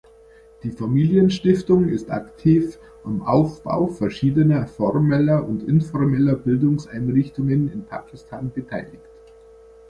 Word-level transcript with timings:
Die 0.63 0.71
Familienstiftung 0.71 1.87
ist 1.87 2.09
aktiv 2.09 2.79
am 3.03 3.21
Aufbau 3.21 3.85
verschiedener 3.85 4.65
formeller 4.65 5.47
und 5.47 5.61
informeller 5.61 6.33
Bildungseinrichtungen 6.37 7.71
in 7.71 7.85
Pakistan 7.85 8.51
beteiligt. 8.51 9.07